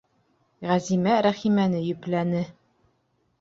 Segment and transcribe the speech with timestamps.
[0.69, 2.41] Ғәзимә Рәхимәне йөпләне: